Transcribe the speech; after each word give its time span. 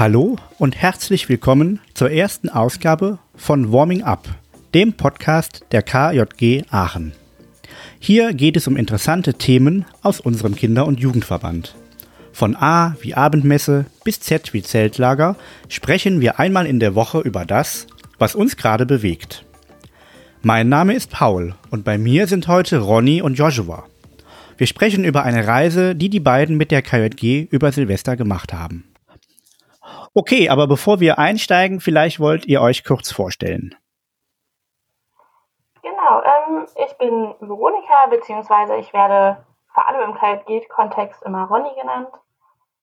Hallo 0.00 0.36
und 0.56 0.76
herzlich 0.76 1.28
willkommen 1.28 1.78
zur 1.92 2.10
ersten 2.10 2.48
Ausgabe 2.48 3.18
von 3.34 3.70
Warming 3.70 4.02
Up, 4.02 4.30
dem 4.72 4.94
Podcast 4.94 5.66
der 5.72 5.82
KJG 5.82 6.64
Aachen. 6.70 7.12
Hier 7.98 8.32
geht 8.32 8.56
es 8.56 8.66
um 8.66 8.78
interessante 8.78 9.34
Themen 9.34 9.84
aus 10.00 10.18
unserem 10.18 10.56
Kinder- 10.56 10.86
und 10.86 11.00
Jugendverband. 11.00 11.74
Von 12.32 12.56
A 12.56 12.96
wie 13.02 13.12
Abendmesse 13.12 13.84
bis 14.02 14.20
Z 14.20 14.54
wie 14.54 14.62
Zeltlager 14.62 15.36
sprechen 15.68 16.22
wir 16.22 16.40
einmal 16.40 16.64
in 16.64 16.80
der 16.80 16.94
Woche 16.94 17.20
über 17.20 17.44
das, 17.44 17.86
was 18.18 18.34
uns 18.34 18.56
gerade 18.56 18.86
bewegt. 18.86 19.44
Mein 20.40 20.70
Name 20.70 20.94
ist 20.94 21.10
Paul 21.10 21.56
und 21.68 21.84
bei 21.84 21.98
mir 21.98 22.26
sind 22.26 22.48
heute 22.48 22.78
Ronny 22.78 23.20
und 23.20 23.34
Joshua. 23.34 23.84
Wir 24.56 24.66
sprechen 24.66 25.04
über 25.04 25.24
eine 25.24 25.46
Reise, 25.46 25.94
die 25.94 26.08
die 26.08 26.20
beiden 26.20 26.56
mit 26.56 26.70
der 26.70 26.80
KJG 26.80 27.48
über 27.50 27.70
Silvester 27.70 28.16
gemacht 28.16 28.54
haben. 28.54 28.84
Okay, 30.12 30.48
aber 30.48 30.66
bevor 30.66 30.98
wir 30.98 31.18
einsteigen, 31.18 31.80
vielleicht 31.80 32.18
wollt 32.18 32.46
ihr 32.46 32.60
euch 32.60 32.84
kurz 32.84 33.12
vorstellen. 33.12 33.76
Genau, 35.82 36.22
ähm, 36.22 36.66
ich 36.84 36.98
bin 36.98 37.34
Veronika, 37.40 38.06
beziehungsweise 38.10 38.76
ich 38.76 38.92
werde 38.92 39.44
vor 39.72 39.86
allem 39.86 40.10
im 40.10 40.14
KJG-Kontext 40.16 41.22
immer 41.22 41.44
Ronny 41.44 41.70
genannt. 41.80 42.08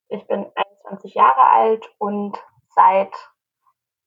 Ich 0.08 0.26
bin 0.28 0.46
21 0.86 1.14
Jahre 1.14 1.50
alt 1.52 1.90
und 1.98 2.38
seit 2.70 3.12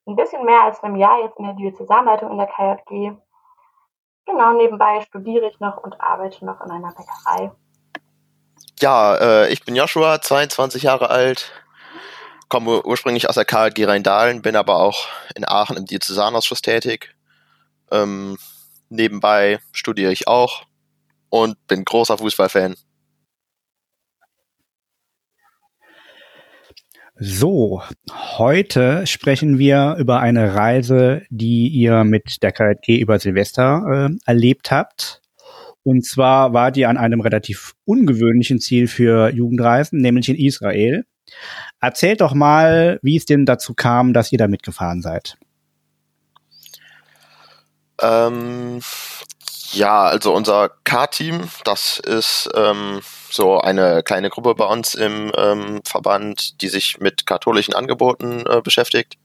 ein 0.07 0.17
bisschen 0.17 0.45
mehr 0.45 0.63
als 0.63 0.83
einem 0.83 0.97
Jahr 0.97 1.21
jetzt 1.23 1.39
in 1.39 1.45
der 1.45 1.55
Diözesanleitung 1.55 2.31
in 2.31 2.39
der 2.39 2.47
KJG. 2.47 3.17
Genau, 4.27 4.53
nebenbei 4.53 5.03
studiere 5.03 5.49
ich 5.49 5.61
noch 5.61 5.77
und 5.77 6.01
arbeite 6.01 6.45
noch 6.45 6.61
in 6.63 6.71
einer 6.71 6.93
Bäckerei. 6.93 7.53
Ja, 8.79 9.15
äh, 9.17 9.53
ich 9.53 9.65
bin 9.65 9.77
Joshua, 9.77 10.21
22 10.21 10.85
Jahre 10.85 11.11
alt, 11.11 11.53
komme 12.51 12.85
ursprünglich 12.85 13.29
aus 13.29 13.37
der 13.37 13.47
KG 13.47 13.87
Rheindahlen, 13.87 14.43
bin 14.43 14.57
aber 14.57 14.77
auch 14.77 15.09
in 15.35 15.49
Aachen 15.49 15.79
im 15.79 15.87
Diözesanausschuss 15.87 16.61
tätig. 16.61 17.15
Ähm, 17.91 18.37
nebenbei 18.91 19.61
studiere 19.73 20.13
ich 20.13 20.29
auch 20.29 20.67
und 21.31 21.57
bin 21.67 21.85
großer 21.85 22.19
Fußballfan. 22.19 22.75
So, 27.23 27.83
heute 28.39 29.07
sprechen 29.07 29.59
wir 29.59 29.97
über 29.99 30.21
eine 30.21 30.55
Reise, 30.55 31.23
die 31.29 31.69
ihr 31.69 32.03
mit 32.03 32.43
der 32.43 32.53
KJG 32.53 32.99
über 32.99 33.19
Silvester 33.19 34.09
äh, 34.11 34.17
erlebt 34.25 34.71
habt. 34.71 35.21
Und 35.83 36.07
zwar 36.07 36.53
wart 36.53 36.77
ihr 36.77 36.89
an 36.89 36.97
einem 36.97 37.21
relativ 37.21 37.75
ungewöhnlichen 37.85 38.59
Ziel 38.59 38.89
für 38.89 39.31
Jugendreisen, 39.31 40.01
nämlich 40.01 40.29
in 40.29 40.37
Israel. 40.37 41.05
Erzählt 41.81 42.21
doch 42.21 42.35
mal, 42.35 42.99
wie 43.03 43.17
es 43.17 43.25
denn 43.25 43.47
dazu 43.47 43.75
kam, 43.75 44.13
dass 44.13 44.33
ihr 44.33 44.39
da 44.39 44.49
mitgefahren 44.49 45.03
seid. 45.03 45.37
Ähm, 48.01 48.81
ja, 49.73 50.05
also 50.05 50.35
unser 50.35 50.71
K-Team, 50.85 51.49
das 51.65 51.99
ist 52.01 52.49
ähm, 52.55 53.01
so 53.31 53.61
eine 53.61 54.03
kleine 54.03 54.31
Gruppe 54.31 54.55
bei 54.55 54.65
uns 54.65 54.95
im 54.95 55.31
ähm, 55.37 55.81
Verband, 55.85 56.61
die 56.61 56.69
sich 56.69 56.99
mit 56.99 57.27
katholischen 57.27 57.75
Angeboten 57.75 58.45
äh, 58.47 58.61
beschäftigt. 58.63 59.17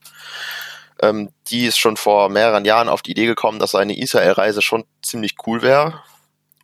Ähm, 1.02 1.32
die 1.50 1.66
ist 1.66 1.78
schon 1.78 1.98
vor 1.98 2.30
mehreren 2.30 2.66
Jahren 2.66 2.90
auf 2.90 3.02
die 3.02 3.12
Idee 3.12 3.26
gekommen, 3.26 3.60
dass 3.60 3.76
eine 3.76 3.98
Israel-Reise 3.98 4.62
schon 4.62 4.86
ziemlich 5.02 5.36
cool 5.48 5.62
wäre. 5.62 6.02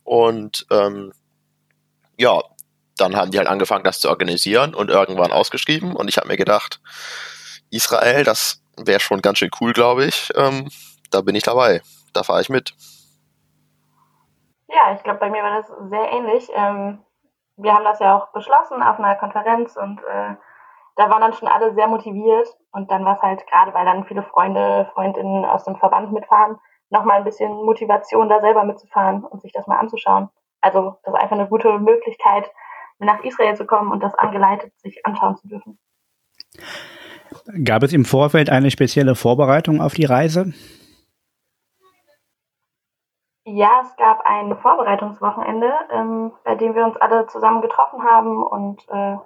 Und 0.04 0.66
ähm, 0.70 1.12
ja, 2.18 2.40
dann 3.02 3.16
haben 3.16 3.30
die 3.32 3.38
halt 3.38 3.48
angefangen, 3.48 3.84
das 3.84 4.00
zu 4.00 4.08
organisieren 4.08 4.74
und 4.74 4.88
irgendwann 4.88 5.32
ausgeschrieben. 5.32 5.96
Und 5.96 6.08
ich 6.08 6.16
habe 6.16 6.28
mir 6.28 6.36
gedacht, 6.36 6.80
Israel, 7.70 8.24
das 8.24 8.62
wäre 8.76 9.00
schon 9.00 9.20
ganz 9.20 9.38
schön 9.38 9.50
cool, 9.60 9.72
glaube 9.72 10.04
ich. 10.04 10.30
Ähm, 10.36 10.68
da 11.10 11.20
bin 11.20 11.34
ich 11.34 11.42
dabei. 11.42 11.82
Da 12.14 12.22
fahre 12.22 12.40
ich 12.40 12.48
mit. 12.48 12.74
Ja, 14.68 14.94
ich 14.94 15.02
glaube, 15.02 15.18
bei 15.18 15.30
mir 15.30 15.42
war 15.42 15.60
das 15.60 15.68
sehr 15.90 16.12
ähnlich. 16.12 16.48
Ähm, 16.54 17.04
wir 17.56 17.74
haben 17.74 17.84
das 17.84 17.98
ja 17.98 18.16
auch 18.16 18.32
beschlossen 18.32 18.82
auf 18.82 18.98
einer 18.98 19.16
Konferenz 19.16 19.76
und 19.76 19.98
äh, 20.00 20.36
da 20.96 21.10
waren 21.10 21.20
dann 21.20 21.32
schon 21.32 21.48
alle 21.48 21.74
sehr 21.74 21.88
motiviert. 21.88 22.48
Und 22.72 22.90
dann 22.90 23.04
war 23.04 23.16
es 23.16 23.22
halt 23.22 23.46
gerade, 23.48 23.74
weil 23.74 23.84
dann 23.84 24.06
viele 24.06 24.22
Freunde, 24.22 24.90
Freundinnen 24.94 25.44
aus 25.44 25.64
dem 25.64 25.76
Verband 25.76 26.12
mitfahren, 26.12 26.58
nochmal 26.88 27.18
ein 27.18 27.24
bisschen 27.24 27.52
Motivation, 27.52 28.28
da 28.28 28.40
selber 28.40 28.64
mitzufahren 28.64 29.24
und 29.24 29.42
sich 29.42 29.52
das 29.52 29.66
mal 29.66 29.78
anzuschauen. 29.78 30.30
Also 30.60 30.96
das 31.02 31.14
ist 31.14 31.20
einfach 31.20 31.36
eine 31.36 31.48
gute 31.48 31.78
Möglichkeit, 31.78 32.50
nach 33.04 33.22
Israel 33.24 33.56
zu 33.56 33.66
kommen 33.66 33.90
und 33.90 34.02
das 34.02 34.14
angeleitet 34.14 34.72
sich 34.78 35.04
anschauen 35.04 35.36
zu 35.36 35.48
dürfen. 35.48 35.78
Gab 37.64 37.82
es 37.82 37.92
im 37.92 38.04
Vorfeld 38.04 38.50
eine 38.50 38.70
spezielle 38.70 39.14
Vorbereitung 39.14 39.80
auf 39.80 39.94
die 39.94 40.04
Reise? 40.04 40.52
Ja, 43.44 43.80
es 43.82 43.96
gab 43.96 44.24
ein 44.24 44.56
Vorbereitungswochenende, 44.56 45.72
ähm, 45.90 46.32
bei 46.44 46.54
dem 46.54 46.74
wir 46.76 46.84
uns 46.84 46.96
alle 46.96 47.26
zusammen 47.26 47.60
getroffen 47.60 48.04
haben 48.04 48.42
und 48.42 48.86
äh, 48.88 49.16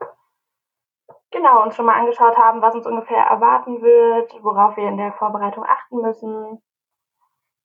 genau 1.31 1.63
uns 1.63 1.77
schon 1.77 1.85
mal 1.85 1.99
angeschaut 1.99 2.37
haben, 2.37 2.63
was 2.63 2.75
uns 2.75 2.87
ungefähr 2.87 3.23
erwarten 3.23 3.83
wird, 3.83 4.33
worauf 4.43 4.77
wir 4.79 4.89
in 4.89 4.97
der 4.97 5.13
Vorbereitung 5.13 5.65
achten 5.65 6.01
müssen. 6.01 6.63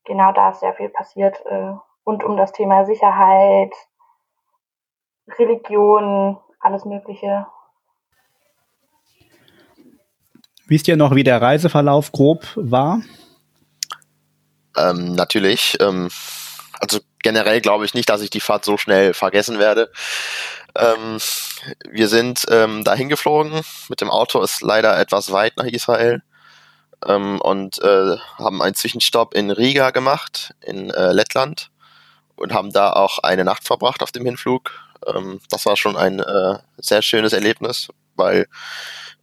Genau 0.04 0.34
da 0.34 0.50
ist 0.50 0.60
sehr 0.60 0.74
viel 0.74 0.90
passiert 0.90 1.42
äh, 1.46 1.74
rund 2.06 2.24
um 2.24 2.36
das 2.36 2.52
Thema 2.52 2.84
Sicherheit, 2.84 3.74
Religion, 5.40 6.38
alles 6.59 6.86
Mögliche. 6.86 7.46
Wisst 10.68 10.88
ihr 10.88 10.96
noch, 10.96 11.16
wie 11.16 11.24
der 11.24 11.42
Reiseverlauf 11.42 12.12
grob 12.12 12.47
war? 12.56 13.02
Ähm, 14.78 15.16
natürlich. 15.16 15.78
Ähm, 15.81 16.09
also 16.80 17.00
generell 17.24 17.62
glaube 17.62 17.86
ich 17.86 17.94
nicht, 17.94 18.09
dass 18.09 18.22
ich 18.22 18.30
die 18.30 18.40
Fahrt 18.40 18.66
so 18.66 18.78
schnell 18.78 19.14
vergessen 19.14 19.59
werde. 19.59 19.91
Ähm, 20.75 21.18
wir 21.90 22.08
sind 22.08 22.46
ähm, 22.50 22.84
dahin 22.84 23.09
geflogen. 23.09 23.62
Mit 23.90 24.02
dem 24.02 24.09
Auto 24.09 24.41
ist 24.41 24.62
leider 24.62 24.97
etwas 24.97 25.31
weit 25.31 25.58
nach 25.58 25.66
Israel. 25.66 26.22
Ähm, 27.06 27.41
und 27.41 27.81
äh, 27.81 28.18
haben 28.38 28.62
einen 28.62 28.75
Zwischenstopp 28.75 29.34
in 29.34 29.52
Riga 29.52 29.91
gemacht, 29.91 30.53
in 30.62 30.90
äh, 30.91 31.12
Lettland. 31.12 31.70
Und 32.36 32.53
haben 32.53 32.72
da 32.72 32.94
auch 32.94 33.20
eine 33.20 33.44
Nacht 33.44 33.66
verbracht 33.66 34.02
auf 34.02 34.12
dem 34.12 34.25
Hinflug. 34.25 34.72
Ähm, 35.08 35.40
das 35.50 35.66
war 35.66 35.78
schon 35.78 35.98
ein 35.98 36.20
äh, 36.20 36.58
sehr 36.78 37.02
schönes 37.02 37.34
Erlebnis, 37.34 37.90
weil 38.16 38.48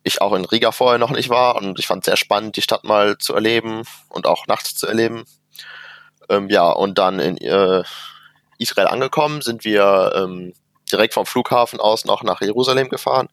ich 0.02 0.20
auch 0.20 0.32
in 0.32 0.44
Riga 0.44 0.72
vorher 0.72 0.98
noch 0.98 1.10
nicht 1.10 1.28
war 1.28 1.56
und 1.56 1.78
ich 1.78 1.86
fand 1.86 2.02
es 2.02 2.06
sehr 2.06 2.16
spannend, 2.16 2.56
die 2.56 2.62
Stadt 2.62 2.84
mal 2.84 3.18
zu 3.18 3.34
erleben 3.34 3.82
und 4.08 4.26
auch 4.26 4.46
nachts 4.46 4.74
zu 4.74 4.86
erleben. 4.86 5.24
Ähm, 6.28 6.48
ja, 6.48 6.70
und 6.70 6.98
dann 6.98 7.20
in 7.20 7.36
äh, 7.38 7.82
Israel 8.58 8.88
angekommen 8.88 9.42
sind 9.42 9.64
wir 9.64 10.12
ähm, 10.16 10.54
direkt 10.90 11.14
vom 11.14 11.26
Flughafen 11.26 11.80
aus 11.80 12.04
noch 12.04 12.22
nach 12.22 12.40
Jerusalem 12.40 12.88
gefahren, 12.88 13.28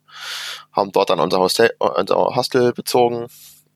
haben 0.72 0.92
dort 0.92 1.10
dann 1.10 1.20
unser 1.20 1.40
Hostel, 1.40 1.72
unser 1.80 2.16
Hostel 2.16 2.74
bezogen 2.74 3.28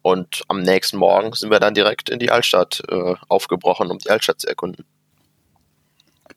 und 0.01 0.43
am 0.47 0.61
nächsten 0.61 0.97
Morgen 0.97 1.33
sind 1.33 1.51
wir 1.51 1.59
dann 1.59 1.73
direkt 1.73 2.09
in 2.09 2.19
die 2.19 2.31
Altstadt 2.31 2.81
äh, 2.89 3.15
aufgebrochen, 3.27 3.91
um 3.91 3.99
die 3.99 4.09
Altstadt 4.09 4.41
zu 4.41 4.47
erkunden. 4.47 4.85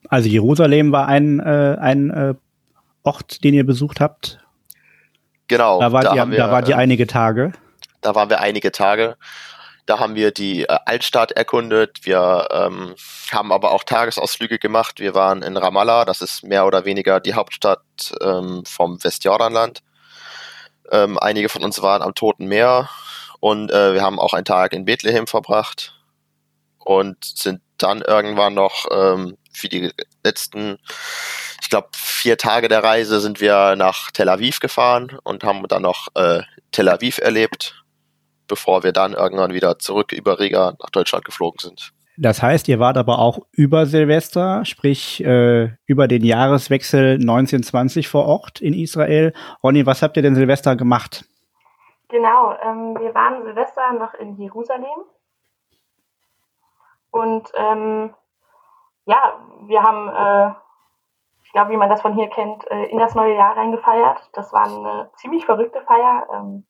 Also 0.08 0.28
Jerusalem 0.28 0.92
war 0.92 1.06
ein, 1.08 1.40
äh, 1.40 1.76
ein 1.80 2.10
äh, 2.10 2.34
Ort, 3.02 3.44
den 3.44 3.54
ihr 3.54 3.64
besucht 3.64 4.00
habt. 4.00 4.40
Genau. 5.48 5.80
Da 5.80 5.92
wart, 5.92 6.04
da 6.04 6.14
ihr, 6.14 6.30
wir, 6.30 6.38
da 6.38 6.50
wart 6.50 6.68
ihr 6.68 6.76
einige 6.76 7.06
Tage. 7.06 7.52
Da 8.00 8.14
waren 8.14 8.30
wir 8.30 8.40
einige 8.40 8.72
Tage. 8.72 9.16
Da 9.86 9.98
haben 9.98 10.14
wir 10.14 10.30
die 10.30 10.62
äh, 10.62 10.78
Altstadt 10.86 11.32
erkundet. 11.32 12.04
Wir 12.04 12.48
ähm, 12.52 12.94
haben 13.32 13.52
aber 13.52 13.72
auch 13.72 13.84
Tagesausflüge 13.84 14.58
gemacht. 14.58 15.00
Wir 15.00 15.14
waren 15.14 15.42
in 15.42 15.56
Ramallah, 15.56 16.04
das 16.04 16.22
ist 16.22 16.44
mehr 16.44 16.66
oder 16.66 16.84
weniger 16.84 17.20
die 17.20 17.34
Hauptstadt 17.34 17.82
ähm, 18.20 18.62
vom 18.64 19.02
Westjordanland. 19.02 19.82
Ähm, 20.90 21.18
einige 21.18 21.48
von 21.48 21.64
uns 21.64 21.82
waren 21.82 22.02
am 22.02 22.14
Toten 22.14 22.46
Meer 22.46 22.88
und 23.40 23.72
äh, 23.72 23.94
wir 23.94 24.02
haben 24.02 24.20
auch 24.20 24.34
einen 24.34 24.44
Tag 24.44 24.72
in 24.72 24.84
Bethlehem 24.84 25.26
verbracht 25.26 26.01
und 26.84 27.24
sind 27.24 27.60
dann 27.78 28.02
irgendwann 28.02 28.54
noch 28.54 28.86
ähm, 28.92 29.36
für 29.52 29.68
die 29.68 29.90
letzten, 30.24 30.78
ich 31.60 31.70
glaube, 31.70 31.88
vier 31.94 32.36
Tage 32.36 32.68
der 32.68 32.84
Reise 32.84 33.20
sind 33.20 33.40
wir 33.40 33.76
nach 33.76 34.10
Tel 34.10 34.28
Aviv 34.28 34.60
gefahren 34.60 35.18
und 35.24 35.44
haben 35.44 35.66
dann 35.68 35.82
noch 35.82 36.08
äh, 36.14 36.42
Tel 36.70 36.88
Aviv 36.88 37.18
erlebt 37.18 37.82
bevor 38.52 38.82
wir 38.82 38.92
dann 38.92 39.14
irgendwann 39.14 39.54
wieder 39.54 39.78
zurück 39.78 40.12
über 40.12 40.38
Riga 40.38 40.74
nach 40.78 40.90
Deutschland 40.90 41.24
geflogen 41.24 41.58
sind. 41.58 41.92
Das 42.18 42.42
heißt, 42.42 42.68
ihr 42.68 42.78
wart 42.78 42.98
aber 42.98 43.18
auch 43.18 43.38
über 43.52 43.86
Silvester, 43.86 44.66
sprich 44.66 45.24
äh, 45.24 45.70
über 45.86 46.06
den 46.06 46.22
Jahreswechsel 46.22 47.14
1920 47.14 48.08
vor 48.08 48.26
Ort 48.26 48.60
in 48.60 48.74
Israel. 48.74 49.32
Ronny, 49.62 49.86
was 49.86 50.02
habt 50.02 50.18
ihr 50.18 50.22
denn 50.22 50.34
Silvester 50.34 50.76
gemacht? 50.76 51.24
Genau, 52.10 52.52
ähm, 52.62 52.94
wir 53.00 53.14
waren 53.14 53.42
Silvester 53.42 53.94
noch 53.98 54.12
in 54.14 54.36
Jerusalem. 54.36 55.06
Und 57.12 57.52
ähm, 57.54 58.14
ja, 59.04 59.38
wir 59.66 59.82
haben, 59.82 60.08
äh, 60.08 60.54
ich 61.44 61.52
glaube, 61.52 61.70
wie 61.70 61.76
man 61.76 61.90
das 61.90 62.00
von 62.00 62.14
hier 62.14 62.28
kennt, 62.28 62.68
äh, 62.70 62.86
in 62.86 62.98
das 62.98 63.14
neue 63.14 63.36
Jahr 63.36 63.56
reingefeiert. 63.56 64.30
Das 64.32 64.52
war 64.52 64.64
eine 64.64 65.10
ziemlich 65.16 65.44
verrückte 65.44 65.82
Feier. 65.82 66.26
Ähm, 66.32 66.66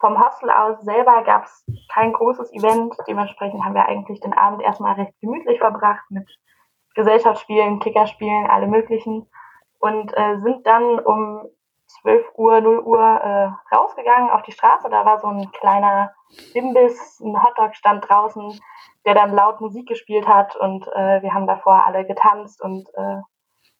vom 0.00 0.18
Hostel 0.18 0.50
aus 0.50 0.80
selber 0.80 1.22
gab 1.22 1.44
es 1.44 1.64
kein 1.92 2.12
großes 2.12 2.52
Event. 2.52 2.96
Dementsprechend 3.06 3.64
haben 3.64 3.74
wir 3.74 3.86
eigentlich 3.86 4.20
den 4.20 4.32
Abend 4.32 4.62
erstmal 4.62 4.94
recht 4.94 5.14
gemütlich 5.20 5.58
verbracht 5.58 6.04
mit 6.10 6.28
Gesellschaftsspielen, 6.94 7.78
Kickerspielen, 7.78 8.46
alle 8.50 8.66
möglichen. 8.66 9.30
Und 9.78 10.12
äh, 10.16 10.40
sind 10.40 10.66
dann 10.66 10.98
um 10.98 11.48
12 12.02 12.26
Uhr, 12.34 12.60
0 12.60 12.80
Uhr 12.80 12.98
äh, 12.98 13.74
rausgegangen 13.74 14.30
auf 14.30 14.42
die 14.42 14.52
Straße. 14.52 14.88
Da 14.90 15.04
war 15.04 15.20
so 15.20 15.28
ein 15.28 15.50
kleiner 15.52 16.12
Imbiss, 16.54 17.20
ein 17.20 17.42
Hotdog-Stand 17.42 18.08
draußen, 18.08 18.60
der 19.04 19.14
dann 19.14 19.34
laut 19.34 19.60
Musik 19.60 19.88
gespielt 19.88 20.26
hat. 20.26 20.56
Und 20.56 20.86
äh, 20.88 21.22
wir 21.22 21.34
haben 21.34 21.46
davor 21.46 21.84
alle 21.84 22.06
getanzt 22.06 22.62
und 22.62 22.88
äh, 22.94 23.20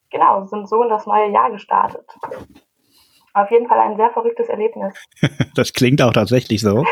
genau, 0.09 0.45
sind 0.45 0.69
so 0.69 0.83
in 0.83 0.89
das 0.89 1.05
neue 1.05 1.29
Jahr 1.31 1.51
gestartet. 1.51 2.05
Auf 3.33 3.49
jeden 3.49 3.67
Fall 3.67 3.79
ein 3.79 3.95
sehr 3.95 4.11
verrücktes 4.11 4.49
Erlebnis. 4.49 4.93
das 5.55 5.73
klingt 5.73 6.01
auch 6.01 6.11
tatsächlich 6.11 6.61
so. 6.61 6.83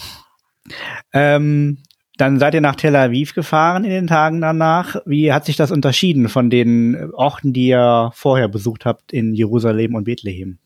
ähm, 1.12 1.82
dann 2.16 2.38
seid 2.38 2.54
ihr 2.54 2.60
nach 2.60 2.76
Tel 2.76 2.96
Aviv 2.96 3.34
gefahren 3.34 3.84
in 3.84 3.90
den 3.90 4.06
Tagen 4.06 4.40
danach. 4.40 4.96
Wie 5.04 5.32
hat 5.32 5.44
sich 5.44 5.56
das 5.56 5.70
unterschieden 5.70 6.28
von 6.28 6.50
den 6.50 7.12
Orten, 7.12 7.52
die 7.52 7.68
ihr 7.68 8.10
vorher 8.14 8.48
besucht 8.48 8.84
habt 8.86 9.12
in 9.12 9.34
Jerusalem 9.34 9.94
und 9.94 10.04
Bethlehem? 10.04 10.58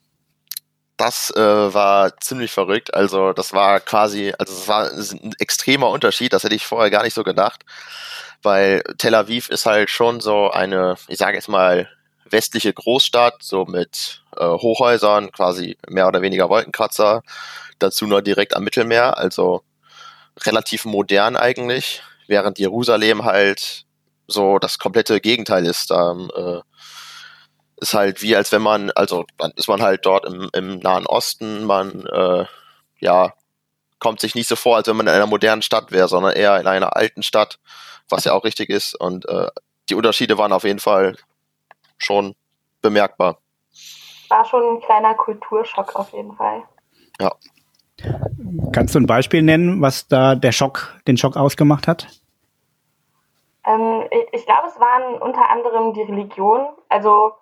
Das 0.96 1.32
äh, 1.34 1.40
war 1.40 2.16
ziemlich 2.18 2.52
verrückt. 2.52 2.94
Also 2.94 3.32
das 3.32 3.52
war 3.52 3.80
quasi, 3.80 4.32
also 4.38 4.52
es 4.52 4.68
war 4.68 4.90
ein 4.90 5.32
extremer 5.38 5.88
Unterschied. 5.88 6.32
Das 6.32 6.44
hätte 6.44 6.54
ich 6.54 6.66
vorher 6.66 6.90
gar 6.90 7.04
nicht 7.04 7.14
so 7.14 7.24
gedacht, 7.24 7.64
weil 8.42 8.82
Tel 8.98 9.14
Aviv 9.14 9.48
ist 9.48 9.66
halt 9.66 9.90
schon 9.90 10.20
so 10.20 10.50
eine, 10.50 10.96
ich 11.08 11.18
sage 11.18 11.36
jetzt 11.36 11.48
mal 11.48 11.88
westliche 12.28 12.72
Großstadt, 12.72 13.42
so 13.42 13.64
mit 13.64 14.22
äh, 14.36 14.44
Hochhäusern, 14.44 15.32
quasi 15.32 15.78
mehr 15.88 16.06
oder 16.06 16.22
weniger 16.22 16.48
Wolkenkratzer, 16.48 17.22
dazu 17.78 18.06
nur 18.06 18.22
direkt 18.22 18.54
am 18.54 18.62
Mittelmeer, 18.62 19.18
also 19.18 19.62
relativ 20.44 20.84
modern 20.84 21.36
eigentlich, 21.36 22.02
während 22.26 22.58
Jerusalem 22.58 23.24
halt 23.24 23.84
so 24.26 24.58
das 24.58 24.78
komplette 24.78 25.20
Gegenteil 25.20 25.66
ist. 25.66 25.90
Da 25.90 26.12
äh, 26.12 26.60
ist 27.78 27.94
halt 27.94 28.22
wie 28.22 28.36
als 28.36 28.52
wenn 28.52 28.62
man, 28.62 28.90
also 28.92 29.24
dann 29.38 29.52
ist 29.56 29.68
man 29.68 29.82
halt 29.82 30.06
dort 30.06 30.26
im, 30.26 30.48
im 30.52 30.78
Nahen 30.78 31.06
Osten, 31.06 31.64
man 31.64 32.06
äh, 32.06 32.44
ja 33.00 33.34
kommt 34.00 34.20
sich 34.20 34.34
nicht 34.34 34.48
so 34.48 34.56
vor, 34.56 34.76
als 34.76 34.88
wenn 34.88 34.96
man 34.96 35.06
in 35.06 35.12
einer 35.12 35.26
modernen 35.26 35.62
Stadt 35.62 35.92
wäre, 35.92 36.08
sondern 36.08 36.32
eher 36.32 36.58
in 36.58 36.66
einer 36.66 36.96
alten 36.96 37.22
Stadt, 37.22 37.60
was 38.08 38.24
ja 38.24 38.32
auch 38.32 38.44
richtig 38.44 38.70
ist. 38.70 38.94
Und 38.94 39.28
äh, 39.28 39.48
die 39.88 39.94
Unterschiede 39.94 40.38
waren 40.38 40.52
auf 40.52 40.64
jeden 40.64 40.80
Fall 40.80 41.16
schon 41.98 42.34
bemerkbar. 42.80 43.38
War 44.28 44.44
schon 44.44 44.76
ein 44.76 44.80
kleiner 44.80 45.14
Kulturschock 45.14 45.94
auf 45.96 46.12
jeden 46.12 46.34
Fall. 46.34 46.62
Ja. 47.20 47.32
Kannst 48.72 48.94
du 48.94 49.00
ein 49.00 49.06
Beispiel 49.06 49.42
nennen, 49.42 49.80
was 49.80 50.08
da 50.08 50.34
der 50.34 50.52
Schock, 50.52 51.00
den 51.06 51.16
Schock 51.16 51.36
ausgemacht 51.36 51.88
hat? 51.88 52.08
Ähm, 53.66 54.04
ich, 54.32 54.46
glaube, 54.46 54.68
es 54.68 54.78
waren 54.80 55.20
unter 55.20 55.50
anderem 55.50 55.92
die 55.92 56.02
Religionen. 56.02 56.68
Also 56.88 57.32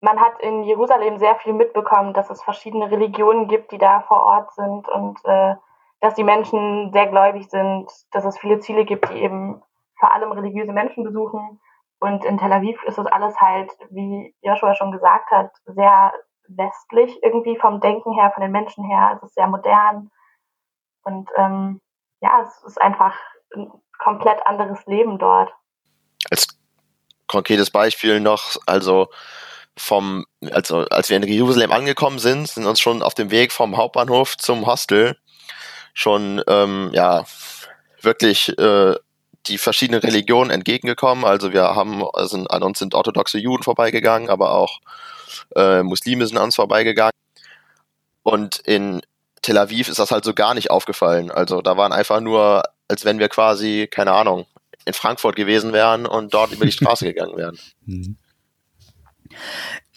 man 0.00 0.20
hat 0.20 0.40
in 0.40 0.64
Jerusalem 0.64 1.18
sehr 1.18 1.36
viel 1.36 1.52
mitbekommen, 1.52 2.14
dass 2.14 2.30
es 2.30 2.42
verschiedene 2.42 2.90
Religionen 2.90 3.48
gibt, 3.48 3.72
die 3.72 3.78
da 3.78 4.00
vor 4.02 4.22
Ort 4.22 4.52
sind 4.54 4.88
und 4.88 5.18
äh, 5.24 5.54
dass 6.00 6.14
die 6.14 6.24
Menschen 6.24 6.92
sehr 6.92 7.08
gläubig 7.08 7.48
sind, 7.50 7.90
dass 8.12 8.24
es 8.24 8.38
viele 8.38 8.60
Ziele 8.60 8.84
gibt, 8.84 9.10
die 9.10 9.22
eben 9.22 9.62
vor 9.98 10.14
allem 10.14 10.30
religiöse 10.30 10.72
Menschen 10.72 11.02
besuchen. 11.02 11.60
Und 12.00 12.24
in 12.24 12.38
Tel 12.38 12.52
Aviv 12.52 12.80
ist 12.84 12.98
das 12.98 13.06
alles 13.06 13.40
halt, 13.40 13.72
wie 13.90 14.34
Joshua 14.40 14.74
schon 14.74 14.92
gesagt 14.92 15.30
hat, 15.32 15.50
sehr 15.66 16.12
westlich 16.48 17.18
irgendwie 17.22 17.56
vom 17.58 17.80
Denken 17.80 18.12
her, 18.12 18.30
von 18.34 18.42
den 18.42 18.52
Menschen 18.52 18.84
her. 18.84 19.16
Es 19.16 19.28
ist 19.28 19.34
sehr 19.34 19.46
modern. 19.46 20.10
Und 21.02 21.28
ähm, 21.36 21.80
ja, 22.20 22.42
es 22.42 22.62
ist 22.64 22.80
einfach 22.80 23.14
ein 23.54 23.70
komplett 23.98 24.44
anderes 24.46 24.84
Leben 24.86 25.18
dort. 25.18 25.52
Als 26.30 26.48
konkretes 27.26 27.70
Beispiel 27.70 28.20
noch, 28.20 28.56
also 28.66 29.08
vom, 29.76 30.26
also 30.50 30.78
als 30.90 31.08
wir 31.08 31.16
in 31.16 31.22
Jerusalem 31.22 31.72
angekommen 31.72 32.18
sind, 32.18 32.48
sind 32.48 32.66
uns 32.66 32.80
schon 32.80 33.02
auf 33.02 33.14
dem 33.14 33.30
Weg 33.30 33.52
vom 33.52 33.76
Hauptbahnhof 33.76 34.36
zum 34.36 34.66
Hostel 34.66 35.16
schon 35.94 36.42
ähm, 36.46 36.90
ja 36.92 37.24
wirklich 38.02 38.56
äh, 38.58 38.94
die 39.46 39.58
verschiedenen 39.58 40.00
Religionen 40.00 40.50
entgegengekommen. 40.50 41.24
Also 41.24 41.52
wir 41.52 41.74
haben, 41.74 42.04
also 42.12 42.44
an 42.46 42.62
uns 42.62 42.78
sind 42.78 42.94
orthodoxe 42.94 43.38
Juden 43.38 43.62
vorbeigegangen, 43.62 44.30
aber 44.30 44.54
auch 44.54 44.80
äh, 45.54 45.82
Muslime 45.82 46.26
sind 46.26 46.36
an 46.36 46.44
uns 46.44 46.56
vorbeigegangen. 46.56 47.12
Und 48.22 48.58
in 48.58 49.02
Tel 49.42 49.58
Aviv 49.58 49.88
ist 49.88 49.98
das 49.98 50.10
halt 50.10 50.24
so 50.24 50.34
gar 50.34 50.54
nicht 50.54 50.70
aufgefallen. 50.70 51.30
Also 51.30 51.62
da 51.62 51.76
waren 51.76 51.92
einfach 51.92 52.20
nur, 52.20 52.62
als 52.88 53.04
wenn 53.04 53.18
wir 53.18 53.28
quasi, 53.28 53.88
keine 53.90 54.12
Ahnung, 54.12 54.46
in 54.84 54.92
Frankfurt 54.92 55.36
gewesen 55.36 55.72
wären 55.72 56.06
und 56.06 56.34
dort 56.34 56.52
über 56.52 56.66
die 56.66 56.72
Straße 56.78 57.04
gegangen 57.04 57.36
wären. 57.36 57.58
Mhm. 57.86 58.16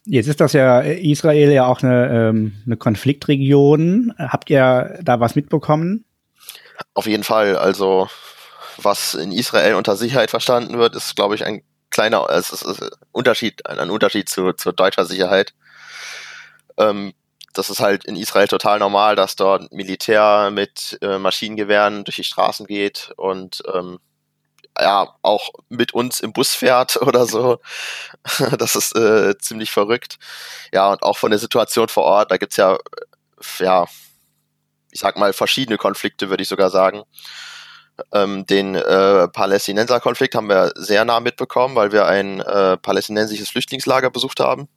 Jetzt 0.06 0.28
ist 0.28 0.42
das 0.42 0.54
ja 0.54 0.80
Israel 0.80 1.52
ja 1.52 1.66
auch 1.68 1.84
eine, 1.84 2.30
ähm, 2.30 2.54
eine 2.66 2.76
Konfliktregion. 2.76 4.14
Habt 4.18 4.50
ihr 4.50 5.00
da 5.04 5.20
was 5.20 5.36
mitbekommen? 5.36 6.06
Auf 6.94 7.06
jeden 7.06 7.24
Fall. 7.24 7.56
Also 7.56 8.10
was 8.78 9.14
in 9.14 9.32
Israel 9.32 9.76
unter 9.76 9.96
Sicherheit 9.96 10.32
verstanden 10.32 10.78
wird, 10.80 10.96
ist, 10.96 11.16
glaube 11.16 11.36
ich, 11.36 11.46
ein 11.46 11.62
kleiner 11.92 12.28
es 12.30 12.52
ist, 12.52 12.64
ist 12.64 12.90
Unterschied, 13.12 13.66
ein, 13.68 13.90
Unterschied 13.92 14.30
zu, 14.30 14.54
zu 14.54 14.72
deutscher 14.72 15.06
Sicherheit. 15.06 15.54
Ähm, 16.78 17.14
das 17.54 17.70
ist 17.70 17.82
halt 17.82 18.06
in 18.06 18.16
Israel 18.16 18.48
total 18.48 18.80
normal, 18.80 19.16
dass 19.16 19.36
dort 19.36 19.72
Militär 19.72 20.50
mit 20.52 20.98
äh, 21.02 21.18
Maschinengewehren 21.18 22.06
durch 22.06 22.16
die 22.16 22.24
Straßen 22.24 22.66
geht 22.66 23.12
und 23.18 23.62
ähm, 23.74 24.00
ja 24.80 25.14
auch 25.22 25.50
mit 25.70 25.94
uns 25.94 26.22
im 26.22 26.34
Bus 26.34 26.56
fährt 26.56 26.98
oder 27.02 27.26
so. 27.26 27.60
das 28.58 28.76
ist 28.76 28.96
äh, 28.96 29.38
ziemlich 29.38 29.72
verrückt. 29.72 30.18
Ja, 30.74 30.92
und 30.92 31.04
auch 31.04 31.18
von 31.18 31.32
der 31.32 31.40
Situation 31.40 31.90
vor 31.90 32.04
Ort, 32.04 32.32
da 32.32 32.38
gibt's 32.38 32.58
ja, 32.58 32.78
ja, 33.60 33.86
ich 34.92 35.00
sag 35.00 35.18
mal, 35.18 35.34
verschiedene 35.34 35.78
Konflikte, 35.78 36.30
würde 36.30 36.44
ich 36.44 36.50
sogar 36.50 36.70
sagen. 36.70 37.04
Ähm, 38.14 38.46
den 38.46 38.76
äh, 38.76 39.28
Palästinenser-Konflikt 39.28 40.36
haben 40.36 40.50
wir 40.50 40.72
sehr 40.76 41.06
nah 41.06 41.20
mitbekommen, 41.20 41.76
weil 41.76 41.92
wir 41.92 42.06
ein 42.06 42.42
äh, 42.42 42.78
palästinensisches 42.78 43.50
Flüchtlingslager 43.50 44.10
besucht 44.10 44.40
haben 44.40 44.68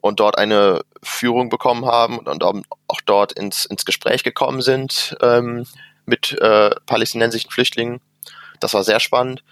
und 0.00 0.20
dort 0.20 0.38
eine 0.38 0.80
Führung 1.02 1.48
bekommen 1.48 1.86
haben 1.86 2.18
und, 2.18 2.42
auch 2.44 3.00
dort 3.04 3.32
ins, 3.32 3.64
ins 3.64 3.84
Gespräch 3.84 4.24
gekommen 4.24 4.62
sind 4.62 5.16
ähm, 5.20 5.66
mit 6.06 6.32
äh, 6.40 6.70
palästinensischen 6.86 7.50
Flüchtlingen. 7.50 8.00
Das 8.60 8.74
war 8.74 8.84
sehr 8.84 9.00
spannend. 9.00 9.42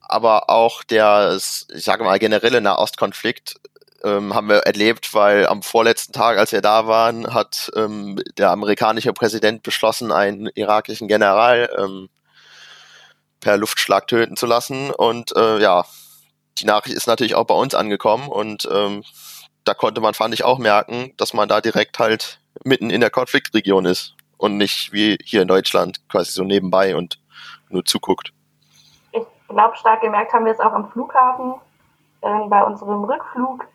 Aber 0.00 0.50
auch 0.50 0.84
der, 0.84 1.36
ich 1.36 1.84
sage 1.84 2.04
mal, 2.04 2.18
generelle 2.18 2.60
Nahostkonflikt 2.60 3.56
ähm, 4.04 4.34
haben 4.34 4.48
wir 4.48 4.58
erlebt, 4.58 5.14
weil 5.14 5.46
am 5.46 5.62
vorletzten 5.62 6.12
Tag, 6.12 6.38
als 6.38 6.52
wir 6.52 6.60
da 6.60 6.86
waren, 6.86 7.32
hat 7.32 7.70
ähm, 7.74 8.20
der 8.36 8.50
amerikanische 8.50 9.12
Präsident 9.12 9.62
beschlossen, 9.62 10.12
einen 10.12 10.46
irakischen 10.54 11.08
General 11.08 11.70
ähm, 11.78 12.08
per 13.40 13.56
Luftschlag 13.56 14.06
töten 14.06 14.36
zu 14.36 14.46
lassen. 14.46 14.90
Und 14.90 15.34
äh, 15.36 15.58
ja, 15.58 15.84
die 16.58 16.66
Nachricht 16.66 16.96
ist 16.96 17.06
natürlich 17.06 17.34
auch 17.34 17.46
bei 17.46 17.54
uns 17.54 17.74
angekommen 17.74 18.28
und 18.28 18.68
ähm, 18.70 19.02
da 19.64 19.74
konnte 19.74 20.00
man, 20.00 20.14
fand 20.14 20.34
ich, 20.34 20.44
auch 20.44 20.58
merken, 20.58 21.12
dass 21.16 21.32
man 21.32 21.48
da 21.48 21.60
direkt 21.60 21.98
halt 21.98 22.40
mitten 22.64 22.90
in 22.90 23.00
der 23.00 23.10
Konfliktregion 23.10 23.86
ist 23.86 24.14
und 24.36 24.58
nicht 24.58 24.92
wie 24.92 25.16
hier 25.24 25.42
in 25.42 25.48
Deutschland 25.48 26.06
quasi 26.08 26.32
so 26.32 26.44
nebenbei 26.44 26.94
und 26.94 27.18
nur 27.70 27.84
zuguckt. 27.84 28.32
Ich 29.12 29.22
glaube, 29.48 29.76
stark 29.76 30.02
gemerkt 30.02 30.32
haben 30.32 30.44
wir 30.44 30.52
es 30.52 30.60
auch 30.60 30.72
am 30.72 30.90
Flughafen 30.90 31.54
äh, 32.20 32.48
bei 32.48 32.62
unserem 32.62 33.04
Rückflug 33.04 33.66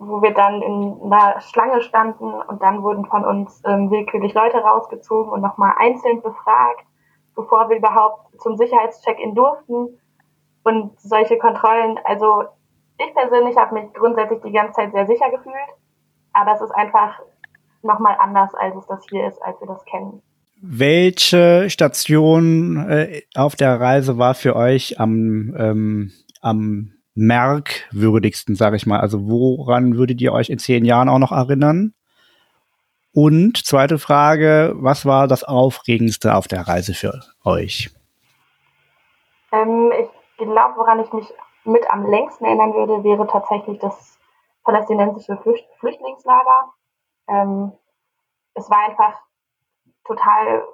wo 0.00 0.22
wir 0.22 0.32
dann 0.32 0.62
in 0.62 1.12
einer 1.12 1.38
Schlange 1.42 1.82
standen 1.82 2.24
und 2.24 2.62
dann 2.62 2.82
wurden 2.82 3.04
von 3.04 3.22
uns 3.22 3.62
ähm, 3.66 3.90
willkürlich 3.90 4.32
Leute 4.32 4.56
rausgezogen 4.56 5.30
und 5.30 5.42
nochmal 5.42 5.74
einzeln 5.76 6.22
befragt, 6.22 6.86
bevor 7.36 7.68
wir 7.68 7.76
überhaupt 7.76 8.40
zum 8.40 8.56
Sicherheitscheck-in 8.56 9.34
durften. 9.34 10.00
Und 10.62 10.98
solche 11.00 11.36
Kontrollen, 11.38 11.98
also 12.04 12.44
ich 12.98 13.14
persönlich 13.14 13.56
habe 13.58 13.74
mich 13.74 13.92
grundsätzlich 13.92 14.40
die 14.42 14.52
ganze 14.52 14.72
Zeit 14.72 14.92
sehr 14.92 15.06
sicher 15.06 15.30
gefühlt, 15.30 15.54
aber 16.32 16.54
es 16.54 16.62
ist 16.62 16.74
einfach 16.74 17.20
nochmal 17.82 18.16
anders, 18.18 18.54
als 18.54 18.76
es 18.76 18.86
das 18.86 19.04
hier 19.10 19.28
ist, 19.28 19.42
als 19.42 19.60
wir 19.60 19.68
das 19.68 19.84
kennen. 19.84 20.22
Welche 20.62 21.68
Station 21.68 22.88
äh, 22.88 23.22
auf 23.34 23.54
der 23.54 23.78
Reise 23.78 24.16
war 24.16 24.34
für 24.34 24.56
euch 24.56 24.98
am, 24.98 25.54
ähm, 25.58 26.12
am 26.40 26.92
merkwürdigsten, 27.20 28.56
sage 28.56 28.76
ich 28.76 28.86
mal? 28.86 29.00
Also 29.00 29.28
woran 29.28 29.96
würdet 29.96 30.20
ihr 30.20 30.32
euch 30.32 30.50
in 30.50 30.58
zehn 30.58 30.84
Jahren 30.84 31.08
auch 31.08 31.18
noch 31.18 31.32
erinnern? 31.32 31.94
Und 33.12 33.64
zweite 33.66 33.98
Frage, 33.98 34.72
was 34.76 35.04
war 35.04 35.28
das 35.28 35.44
Aufregendste 35.44 36.34
auf 36.34 36.48
der 36.48 36.66
Reise 36.66 36.94
für 36.94 37.20
euch? 37.44 37.90
Ähm, 39.52 39.92
ich 39.98 40.08
glaube, 40.36 40.76
woran 40.76 41.00
ich 41.00 41.12
mich 41.12 41.26
mit 41.64 41.90
am 41.90 42.06
längsten 42.06 42.44
erinnern 42.44 42.72
würde, 42.72 43.04
wäre 43.04 43.26
tatsächlich 43.26 43.78
das 43.80 44.18
palästinensische 44.64 45.36
Flücht 45.38 45.66
Flüchtlingslager. 45.78 46.72
Ähm, 47.28 47.72
es 48.54 48.70
war 48.70 48.88
einfach 48.88 49.20
total, 50.04 50.64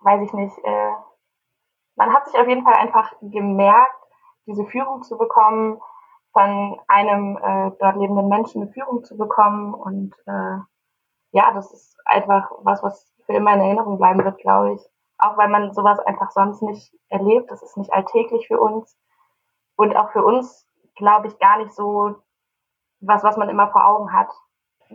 weiß 0.00 0.22
ich 0.22 0.32
nicht, 0.34 0.56
äh, 0.64 0.92
man 1.96 2.12
hat 2.12 2.26
sich 2.26 2.38
auf 2.38 2.46
jeden 2.46 2.62
Fall 2.62 2.74
einfach 2.74 3.12
gemerkt, 3.20 4.07
diese 4.48 4.64
Führung 4.64 5.02
zu 5.02 5.16
bekommen, 5.16 5.80
von 6.32 6.80
einem 6.88 7.36
äh, 7.36 7.70
dort 7.78 7.96
lebenden 7.96 8.28
Menschen 8.28 8.62
eine 8.62 8.72
Führung 8.72 9.04
zu 9.04 9.16
bekommen. 9.16 9.74
Und 9.74 10.14
äh, 10.26 10.58
ja, 11.32 11.52
das 11.52 11.72
ist 11.72 11.96
einfach 12.04 12.50
was, 12.62 12.82
was 12.82 13.12
für 13.26 13.34
immer 13.34 13.54
in 13.54 13.60
Erinnerung 13.60 13.98
bleiben 13.98 14.24
wird, 14.24 14.38
glaube 14.38 14.74
ich. 14.74 14.80
Auch 15.18 15.36
weil 15.36 15.48
man 15.48 15.72
sowas 15.72 15.98
einfach 16.00 16.30
sonst 16.30 16.62
nicht 16.62 16.92
erlebt. 17.08 17.50
Das 17.50 17.62
ist 17.62 17.76
nicht 17.76 17.92
alltäglich 17.92 18.46
für 18.46 18.60
uns. 18.60 18.96
Und 19.76 19.96
auch 19.96 20.10
für 20.10 20.24
uns, 20.24 20.66
glaube 20.96 21.28
ich, 21.28 21.38
gar 21.38 21.58
nicht 21.58 21.72
so 21.72 22.16
was, 23.00 23.22
was 23.22 23.36
man 23.36 23.48
immer 23.48 23.68
vor 23.68 23.86
Augen 23.86 24.12
hat. 24.12 24.28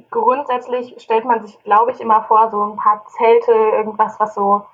Grundsätzlich 0.10 1.02
stellt 1.02 1.26
man 1.26 1.46
sich, 1.46 1.62
glaube 1.64 1.92
ich, 1.92 2.02
immer 2.02 2.24
vor, 2.24 2.50
so 2.50 2.64
ein 2.64 2.78
paar 2.78 3.06
Zelte, 3.06 3.52
irgendwas, 3.52 4.20
was 4.20 4.34
so 4.34 4.66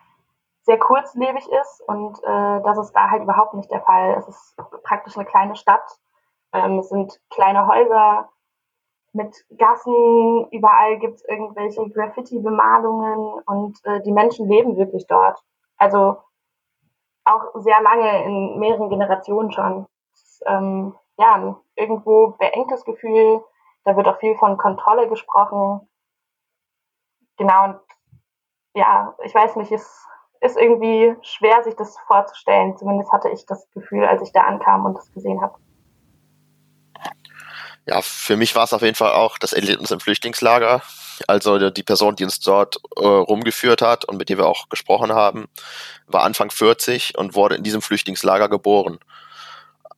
sehr 0.64 0.78
kurzlebig 0.78 1.48
ist. 1.48 1.82
Und 1.88 2.20
äh, 2.24 2.62
das 2.62 2.78
ist 2.78 2.92
da 2.94 3.10
halt 3.10 3.24
überhaupt 3.24 3.54
nicht 3.54 3.72
der 3.72 3.82
Fall. 3.82 4.16
Es 4.18 4.28
ist 4.28 4.56
praktisch 4.84 5.18
eine 5.18 5.26
kleine 5.26 5.56
Stadt. 5.56 6.00
Ähm, 6.54 6.80
es 6.80 6.90
sind 6.90 7.20
kleine 7.30 7.68
Häuser 7.68 8.30
mit 9.14 9.46
Gassen. 9.58 10.48
Überall 10.52 10.98
gibt 11.00 11.16
es 11.16 11.26
irgendwelche 11.26 11.88
Graffiti-Bemalungen 11.90 13.42
und 13.46 13.78
äh, 13.86 14.02
die 14.02 14.12
Menschen 14.12 14.48
leben 14.48 14.78
wirklich 14.78 15.08
dort. 15.08 15.40
Also 15.78 16.18
auch 17.26 17.52
sehr 17.56 17.82
lange 17.82 18.24
in 18.26 18.60
mehreren 18.60 18.90
Generationen 18.90 19.52
schon. 19.52 19.86
Ist, 20.14 20.44
ähm, 20.46 20.96
ja, 21.18 21.36
ein 21.36 21.56
irgendwo 21.76 22.36
beengtes 22.40 22.86
Gefühl. 22.86 23.44
Da 23.84 23.96
wird 23.96 24.08
auch 24.08 24.20
viel 24.20 24.36
von 24.36 24.58
Kontrolle 24.58 25.08
gesprochen. 25.08 25.88
Genau, 27.38 27.66
und 27.66 27.80
ja, 28.74 29.16
ich 29.24 29.34
weiß 29.34 29.56
nicht, 29.56 29.72
es 29.72 30.06
ist 30.42 30.58
irgendwie 30.58 31.16
schwer, 31.22 31.64
sich 31.64 31.76
das 31.76 31.98
vorzustellen. 32.08 32.78
Zumindest 32.78 33.12
hatte 33.12 33.30
ich 33.30 33.46
das 33.46 33.70
Gefühl, 33.72 34.06
als 34.06 34.22
ich 34.22 34.32
da 34.32 34.42
ankam 34.42 34.86
und 34.86 34.96
das 34.96 35.12
gesehen 35.12 35.42
habe. 35.42 35.56
Ja, 37.86 38.02
für 38.02 38.38
mich 38.38 38.56
war 38.56 38.66
es 38.66 38.74
auf 38.74 38.84
jeden 38.84 38.96
Fall 38.96 39.14
auch 39.14 39.38
das 39.38 39.54
Erlebnis 39.54 39.92
im 39.92 40.00
Flüchtlingslager. 40.00 40.82
Also 41.28 41.70
die 41.70 41.84
Person, 41.84 42.16
die 42.16 42.24
uns 42.24 42.40
dort 42.40 42.78
äh, 42.96 43.02
rumgeführt 43.04 43.82
hat 43.82 44.06
und 44.06 44.18
mit 44.18 44.30
der 44.30 44.38
wir 44.38 44.48
auch 44.48 44.70
gesprochen 44.70 45.12
haben, 45.12 45.50
war 46.08 46.24
Anfang 46.24 46.52
40 46.52 47.18
und 47.18 47.36
wurde 47.36 47.56
in 47.56 47.64
diesem 47.64 47.82
Flüchtlingslager 47.82 48.48
geboren. 48.48 49.00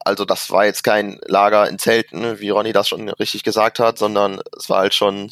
Also 0.03 0.25
das 0.25 0.49
war 0.49 0.65
jetzt 0.65 0.83
kein 0.83 1.19
Lager 1.25 1.67
in 1.67 1.77
Zelten, 1.77 2.39
wie 2.39 2.49
Ronny 2.49 2.73
das 2.73 2.87
schon 2.87 3.09
richtig 3.09 3.43
gesagt 3.43 3.77
hat, 3.79 3.99
sondern 3.99 4.41
es 4.57 4.69
war 4.69 4.79
halt 4.79 4.95
schon, 4.95 5.31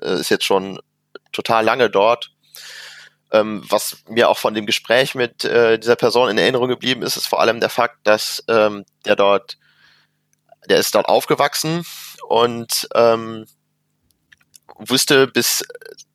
äh, 0.00 0.14
ist 0.14 0.30
jetzt 0.30 0.44
schon 0.44 0.80
total 1.32 1.64
lange 1.64 1.90
dort. 1.90 2.32
Ähm, 3.32 3.62
was 3.68 3.98
mir 4.08 4.28
auch 4.28 4.38
von 4.38 4.54
dem 4.54 4.66
Gespräch 4.66 5.14
mit 5.14 5.44
äh, 5.44 5.78
dieser 5.78 5.96
Person 5.96 6.30
in 6.30 6.38
Erinnerung 6.38 6.68
geblieben 6.68 7.02
ist, 7.02 7.16
ist 7.16 7.28
vor 7.28 7.40
allem 7.40 7.60
der 7.60 7.70
Fakt, 7.70 7.98
dass 8.04 8.42
ähm, 8.48 8.84
der 9.04 9.16
dort, 9.16 9.56
der 10.68 10.78
ist 10.78 10.94
dort 10.94 11.08
aufgewachsen 11.08 11.84
und 12.28 12.88
ähm, 12.94 13.46
wusste 14.78 15.26
bis 15.26 15.64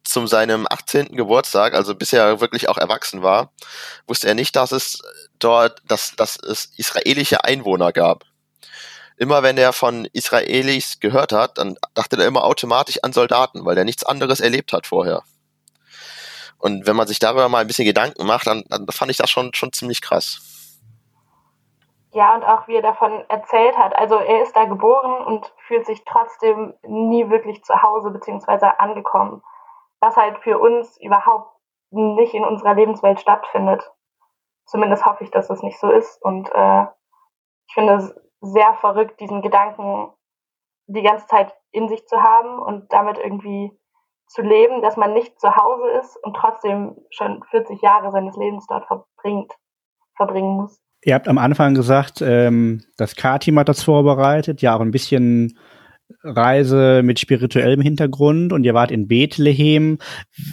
zu 0.03 0.27
seinem 0.27 0.67
18. 0.69 1.15
Geburtstag, 1.15 1.73
also 1.73 1.95
bis 1.95 2.13
er 2.13 2.39
wirklich 2.39 2.69
auch 2.69 2.77
erwachsen 2.77 3.23
war, 3.23 3.51
wusste 4.07 4.27
er 4.27 4.35
nicht, 4.35 4.55
dass 4.55 4.71
es 4.71 5.01
dort, 5.39 5.81
dass, 5.87 6.15
dass 6.15 6.37
es 6.37 6.71
israelische 6.77 7.43
Einwohner 7.43 7.91
gab. 7.91 8.23
Immer 9.17 9.43
wenn 9.43 9.57
er 9.57 9.73
von 9.73 10.05
Israelis 10.11 10.99
gehört 10.99 11.31
hat, 11.31 11.57
dann 11.57 11.77
dachte 11.93 12.17
er 12.17 12.27
immer 12.27 12.43
automatisch 12.43 12.99
an 13.01 13.13
Soldaten, 13.13 13.65
weil 13.65 13.77
er 13.77 13.85
nichts 13.85 14.03
anderes 14.03 14.41
erlebt 14.41 14.73
hat 14.73 14.87
vorher. 14.87 15.23
Und 16.57 16.87
wenn 16.87 16.95
man 16.95 17.07
sich 17.07 17.19
darüber 17.19 17.49
mal 17.49 17.59
ein 17.59 17.67
bisschen 17.67 17.85
Gedanken 17.85 18.25
macht, 18.25 18.47
dann, 18.47 18.63
dann 18.69 18.87
fand 18.87 19.11
ich 19.11 19.17
das 19.17 19.29
schon, 19.29 19.53
schon 19.53 19.73
ziemlich 19.73 20.01
krass. 20.01 20.79
Ja, 22.11 22.33
und 22.33 22.45
auch 22.45 22.67
wie 22.67 22.75
er 22.75 22.81
davon 22.81 23.25
erzählt 23.27 23.77
hat. 23.77 23.93
Also 23.95 24.15
er 24.15 24.41
ist 24.41 24.55
da 24.55 24.63
geboren 24.65 25.25
und 25.25 25.53
fühlt 25.67 25.85
sich 25.85 26.05
trotzdem 26.05 26.73
nie 26.87 27.29
wirklich 27.29 27.63
zu 27.63 27.81
Hause 27.81 28.09
beziehungsweise 28.09 28.79
angekommen. 28.79 29.43
Was 29.99 30.15
halt 30.15 30.39
für 30.39 30.57
uns 30.57 30.97
überhaupt 31.01 31.51
nicht 31.91 32.33
in 32.33 32.45
unserer 32.45 32.73
Lebenswelt 32.73 33.19
stattfindet. 33.19 33.91
Zumindest 34.65 35.05
hoffe 35.05 35.23
ich, 35.23 35.31
dass 35.31 35.47
das 35.49 35.61
nicht 35.61 35.79
so 35.79 35.91
ist. 35.91 36.21
Und 36.21 36.49
äh, 36.53 36.85
ich 37.67 37.73
finde 37.73 37.95
es 37.95 38.15
sehr 38.39 38.73
verrückt, 38.75 39.19
diesen 39.19 39.41
Gedanken 39.41 40.13
die 40.87 41.01
ganze 41.01 41.27
Zeit 41.27 41.53
in 41.71 41.89
sich 41.89 42.07
zu 42.07 42.21
haben 42.21 42.59
und 42.59 42.91
damit 42.93 43.17
irgendwie 43.17 43.77
zu 44.27 44.41
leben, 44.41 44.81
dass 44.81 44.97
man 44.97 45.13
nicht 45.13 45.39
zu 45.39 45.55
Hause 45.55 45.89
ist 45.99 46.17
und 46.23 46.35
trotzdem 46.35 46.95
schon 47.09 47.43
40 47.51 47.81
Jahre 47.81 48.11
seines 48.11 48.35
Lebens 48.35 48.65
dort 48.67 48.85
verbringt, 48.87 49.51
verbringen 50.15 50.57
muss. 50.57 50.79
Ihr 51.03 51.13
habt 51.13 51.27
am 51.27 51.37
Anfang 51.37 51.75
gesagt, 51.75 52.21
ähm, 52.21 52.81
das 52.97 53.15
K-Team 53.15 53.59
hat 53.59 53.69
das 53.69 53.83
vorbereitet, 53.83 54.61
ja 54.61 54.75
auch 54.75 54.81
ein 54.81 54.91
bisschen 54.91 55.57
Reise 56.23 57.01
mit 57.03 57.19
spirituellem 57.19 57.81
Hintergrund 57.81 58.53
und 58.53 58.63
ihr 58.63 58.73
wart 58.73 58.91
in 58.91 59.07
Bethlehem. 59.07 59.99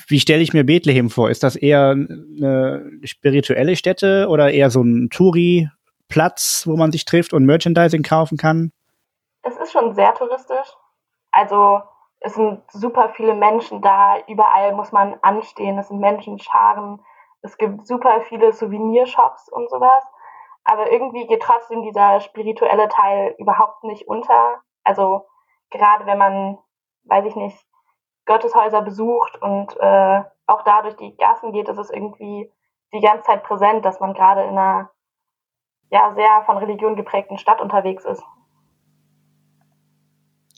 Wie 0.08 0.20
stelle 0.20 0.42
ich 0.42 0.52
mir 0.52 0.64
Bethlehem 0.64 1.10
vor? 1.10 1.30
Ist 1.30 1.42
das 1.42 1.56
eher 1.56 1.90
eine 1.90 3.00
spirituelle 3.04 3.76
Stätte 3.76 4.28
oder 4.28 4.50
eher 4.50 4.70
so 4.70 4.82
ein 4.82 5.08
Touri-Platz, 5.10 6.64
wo 6.66 6.76
man 6.76 6.92
sich 6.92 7.04
trifft 7.04 7.32
und 7.32 7.46
Merchandising 7.46 8.02
kaufen 8.02 8.36
kann? 8.36 8.72
Es 9.42 9.56
ist 9.56 9.72
schon 9.72 9.94
sehr 9.94 10.14
touristisch. 10.14 10.76
Also 11.30 11.80
es 12.24 12.34
sind 12.34 12.62
super 12.70 13.10
viele 13.10 13.34
Menschen 13.34 13.82
da, 13.82 14.18
überall 14.28 14.72
muss 14.74 14.92
man 14.92 15.18
anstehen, 15.22 15.78
es 15.78 15.88
sind 15.88 16.00
Menschenscharen, 16.00 17.04
es 17.42 17.58
gibt 17.58 17.86
super 17.86 18.20
viele 18.22 18.52
Souvenirshops 18.52 19.48
und 19.48 19.68
sowas. 19.68 20.04
Aber 20.64 20.92
irgendwie 20.92 21.26
geht 21.26 21.42
trotzdem 21.42 21.82
dieser 21.82 22.20
spirituelle 22.20 22.88
Teil 22.88 23.34
überhaupt 23.38 23.82
nicht 23.82 24.06
unter. 24.06 24.60
Also 24.84 25.26
gerade 25.70 26.06
wenn 26.06 26.18
man, 26.18 26.58
weiß 27.04 27.24
ich 27.26 27.34
nicht, 27.34 27.58
Gotteshäuser 28.26 28.82
besucht 28.82 29.42
und 29.42 29.76
äh, 29.80 30.22
auch 30.46 30.62
da 30.62 30.82
durch 30.82 30.96
die 30.96 31.16
Gassen 31.16 31.52
geht, 31.52 31.68
ist 31.68 31.78
es 31.78 31.90
irgendwie 31.90 32.52
die 32.92 33.00
ganze 33.00 33.24
Zeit 33.24 33.42
präsent, 33.42 33.84
dass 33.84 33.98
man 33.98 34.14
gerade 34.14 34.42
in 34.42 34.50
einer 34.50 34.90
ja, 35.90 36.14
sehr 36.14 36.42
von 36.46 36.58
Religion 36.58 36.94
geprägten 36.94 37.38
Stadt 37.38 37.60
unterwegs 37.60 38.04
ist. 38.04 38.22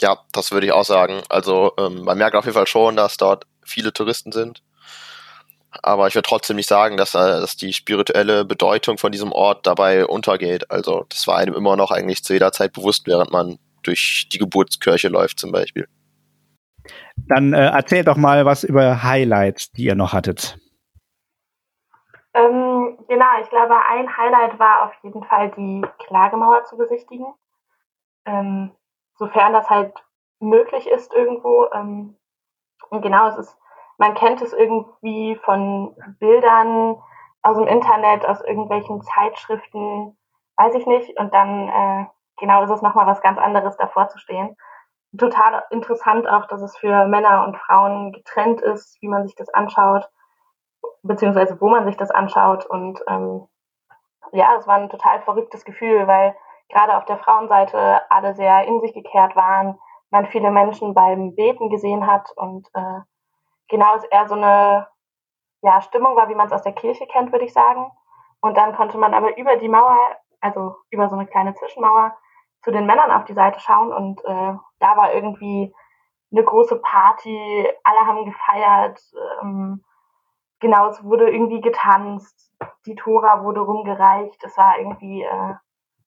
Ja, 0.04 0.18
das 0.32 0.52
würde 0.52 0.66
ich 0.66 0.72
auch 0.72 0.84
sagen. 0.84 1.22
Also 1.30 1.72
ähm, 1.78 2.04
man 2.04 2.18
merkt 2.18 2.36
auf 2.36 2.44
jeden 2.44 2.54
Fall 2.54 2.66
schon, 2.66 2.94
dass 2.94 3.16
dort 3.16 3.46
viele 3.64 3.90
Touristen 3.90 4.32
sind. 4.32 4.62
Aber 5.82 6.06
ich 6.06 6.14
würde 6.14 6.28
trotzdem 6.28 6.56
nicht 6.56 6.68
sagen, 6.68 6.98
dass, 6.98 7.14
äh, 7.14 7.40
dass 7.40 7.56
die 7.56 7.72
spirituelle 7.72 8.44
Bedeutung 8.44 8.98
von 8.98 9.12
diesem 9.12 9.32
Ort 9.32 9.66
dabei 9.66 10.04
untergeht. 10.04 10.70
Also 10.70 11.06
das 11.08 11.26
war 11.26 11.38
einem 11.38 11.54
immer 11.54 11.74
noch 11.76 11.90
eigentlich 11.90 12.22
zu 12.22 12.34
jeder 12.34 12.52
Zeit 12.52 12.74
bewusst, 12.74 13.06
während 13.06 13.32
man 13.32 13.58
durch 13.82 14.28
die 14.30 14.36
Geburtskirche 14.36 15.08
läuft 15.08 15.40
zum 15.40 15.52
Beispiel. 15.52 15.88
Dann 17.16 17.54
äh, 17.54 17.68
erzählt 17.68 18.06
doch 18.06 18.18
mal 18.18 18.44
was 18.44 18.62
über 18.62 19.04
Highlights, 19.04 19.72
die 19.72 19.84
ihr 19.84 19.94
noch 19.94 20.12
hattet. 20.12 20.58
Ähm, 22.34 22.98
genau, 23.08 23.40
ich 23.40 23.48
glaube, 23.48 23.74
ein 23.88 24.14
Highlight 24.14 24.58
war 24.58 24.84
auf 24.84 24.92
jeden 25.02 25.24
Fall 25.24 25.50
die 25.56 25.80
Klagemauer 26.04 26.64
zu 26.64 26.76
besichtigen. 26.76 27.32
Ähm, 28.26 28.70
sofern 29.16 29.52
das 29.52 29.68
halt 29.70 29.94
möglich 30.40 30.88
ist 30.88 31.12
irgendwo. 31.12 31.66
Ähm, 31.72 32.16
und 32.90 33.02
genau, 33.02 33.28
es 33.28 33.36
ist, 33.36 33.58
man 33.98 34.14
kennt 34.14 34.42
es 34.42 34.52
irgendwie 34.52 35.36
von 35.44 35.96
Bildern 36.18 37.00
aus 37.42 37.56
dem 37.56 37.66
Internet, 37.66 38.26
aus 38.26 38.40
irgendwelchen 38.42 39.02
Zeitschriften, 39.02 40.16
weiß 40.56 40.74
ich 40.74 40.86
nicht. 40.86 41.18
Und 41.18 41.32
dann, 41.34 41.68
äh, 41.68 42.06
genau, 42.38 42.62
ist 42.62 42.70
es 42.70 42.82
nochmal 42.82 43.06
was 43.06 43.20
ganz 43.20 43.38
anderes, 43.38 43.76
davor 43.76 44.08
zu 44.08 44.18
stehen. 44.18 44.56
Total 45.16 45.62
interessant 45.70 46.26
auch, 46.26 46.46
dass 46.46 46.60
es 46.60 46.76
für 46.76 47.06
Männer 47.06 47.44
und 47.46 47.56
Frauen 47.56 48.12
getrennt 48.12 48.60
ist, 48.60 49.00
wie 49.00 49.08
man 49.08 49.24
sich 49.26 49.36
das 49.36 49.48
anschaut, 49.50 50.08
beziehungsweise 51.02 51.60
wo 51.60 51.68
man 51.68 51.84
sich 51.84 51.96
das 51.96 52.10
anschaut. 52.10 52.66
Und 52.66 53.00
ähm, 53.06 53.46
ja, 54.32 54.56
es 54.58 54.66
war 54.66 54.76
ein 54.76 54.88
total 54.88 55.20
verrücktes 55.22 55.64
Gefühl, 55.64 56.08
weil 56.08 56.34
gerade 56.68 56.96
auf 56.96 57.04
der 57.04 57.18
Frauenseite 57.18 58.10
alle 58.10 58.34
sehr 58.34 58.64
in 58.66 58.80
sich 58.80 58.92
gekehrt 58.92 59.36
waren, 59.36 59.78
man 60.10 60.26
viele 60.26 60.50
Menschen 60.50 60.94
beim 60.94 61.34
Beten 61.34 61.70
gesehen 61.70 62.06
hat 62.06 62.30
und 62.36 62.68
äh, 62.74 63.00
genau 63.68 63.96
es 63.96 64.04
eher 64.04 64.28
so 64.28 64.34
eine 64.34 64.88
ja, 65.62 65.80
Stimmung 65.80 66.14
war, 66.16 66.28
wie 66.28 66.34
man 66.34 66.46
es 66.46 66.52
aus 66.52 66.62
der 66.62 66.72
Kirche 66.72 67.06
kennt, 67.06 67.32
würde 67.32 67.46
ich 67.46 67.52
sagen. 67.52 67.90
Und 68.40 68.56
dann 68.56 68.76
konnte 68.76 68.98
man 68.98 69.14
aber 69.14 69.36
über 69.38 69.56
die 69.56 69.68
Mauer, 69.68 69.98
also 70.40 70.76
über 70.90 71.08
so 71.08 71.16
eine 71.16 71.26
kleine 71.26 71.54
Zwischenmauer, 71.54 72.16
zu 72.62 72.70
den 72.70 72.86
Männern 72.86 73.10
auf 73.10 73.24
die 73.24 73.34
Seite 73.34 73.60
schauen 73.60 73.92
und 73.92 74.24
äh, 74.24 74.54
da 74.78 74.96
war 74.96 75.12
irgendwie 75.12 75.74
eine 76.32 76.44
große 76.44 76.76
Party, 76.80 77.68
alle 77.84 78.06
haben 78.06 78.24
gefeiert, 78.24 79.00
ähm, 79.42 79.84
genau, 80.60 80.88
es 80.88 81.02
wurde 81.04 81.30
irgendwie 81.30 81.60
getanzt, 81.60 82.52
die 82.86 82.94
Tora 82.94 83.42
wurde 83.42 83.60
rumgereicht, 83.60 84.42
es 84.44 84.56
war 84.56 84.78
irgendwie 84.78 85.22
äh, 85.22 85.54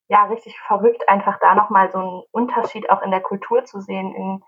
ja 0.10 0.26
richtig 0.26 0.58
verrückt, 0.68 1.08
einfach 1.10 1.38
da 1.40 1.56
nochmal 1.56 1.92
so 1.92 2.00
einen 2.00 2.24
Unterschied 2.32 2.90
auch 2.90 3.02
in 3.02 3.12
der 3.12 3.22
Kultur 3.22 3.66
zu 3.66 3.82
sehen, 3.82 4.14
in 4.16 4.44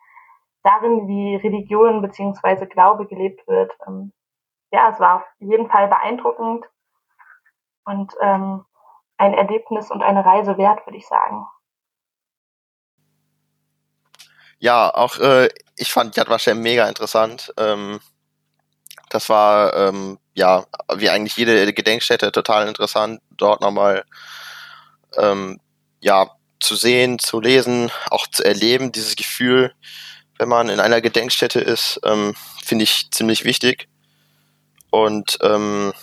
darin, 0.63 1.07
wie 1.07 1.35
Religion 1.35 2.01
bzw. 2.01 2.65
Glaube 2.65 3.07
gelebt 3.07 3.47
wird. 3.47 3.71
Ähm, 3.87 4.13
ja, 4.71 4.91
es 4.91 4.99
war 4.99 5.17
auf 5.17 5.23
jeden 5.39 5.69
Fall 5.69 5.87
beeindruckend 5.87 6.65
und 7.85 8.13
ähm, 8.21 8.65
ein 9.17 9.33
Erlebnis 9.33 9.91
und 9.91 10.01
eine 10.01 10.25
Reise 10.25 10.57
wert, 10.57 10.85
würde 10.85 10.97
ich 10.97 11.07
sagen. 11.07 11.45
Ja, 14.59 14.93
auch 14.93 15.17
äh, 15.19 15.49
ich 15.77 15.91
fand 15.91 16.15
Yad 16.15 16.29
Vashem 16.29 16.61
mega 16.61 16.87
interessant. 16.87 17.53
Ähm, 17.57 17.99
das 19.09 19.29
war 19.29 19.73
ähm, 19.75 20.19
ja 20.33 20.65
wie 20.95 21.09
eigentlich 21.09 21.37
jede 21.37 21.73
Gedenkstätte 21.73 22.31
total 22.31 22.67
interessant, 22.67 23.21
dort 23.31 23.61
nochmal 23.61 24.03
ähm, 25.17 25.59
ja 25.99 26.29
zu 26.59 26.75
sehen, 26.75 27.19
zu 27.19 27.39
lesen, 27.39 27.91
auch 28.09 28.27
zu 28.27 28.43
erleben, 28.43 28.91
dieses 28.91 29.15
Gefühl, 29.15 29.73
wenn 30.37 30.49
man 30.49 30.69
in 30.69 30.79
einer 30.79 31.01
Gedenkstätte 31.01 31.59
ist, 31.59 31.99
ähm, 32.03 32.33
finde 32.63 32.83
ich 32.83 33.11
ziemlich 33.11 33.43
wichtig. 33.43 33.87
Und 34.91 35.37
ähm, 35.41 35.93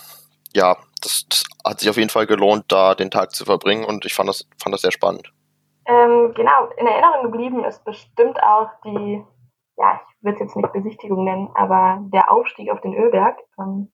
ja, 0.53 0.77
das, 1.01 1.25
das 1.29 1.43
hat 1.65 1.79
sich 1.79 1.89
auf 1.89 1.97
jeden 1.97 2.09
Fall 2.09 2.27
gelohnt, 2.27 2.65
da 2.69 2.95
den 2.95 3.11
Tag 3.11 3.33
zu 3.33 3.45
verbringen 3.45 3.85
und 3.85 4.05
ich 4.05 4.13
fand 4.13 4.29
das, 4.29 4.47
fand 4.61 4.73
das 4.73 4.81
sehr 4.81 4.91
spannend. 4.91 5.31
Ähm, 5.85 6.33
genau, 6.35 6.69
in 6.77 6.87
Erinnerung 6.87 7.31
geblieben 7.31 7.63
ist 7.63 7.83
bestimmt 7.85 8.41
auch 8.41 8.69
die, 8.83 9.23
ja, 9.77 10.01
ich 10.01 10.23
würde 10.23 10.35
es 10.35 10.41
jetzt 10.41 10.55
nicht 10.55 10.73
Besichtigung 10.73 11.23
nennen, 11.23 11.49
aber 11.55 11.99
der 12.13 12.31
Aufstieg 12.31 12.71
auf 12.71 12.81
den 12.81 12.93
Ölberg. 12.93 13.37
Ähm, 13.59 13.91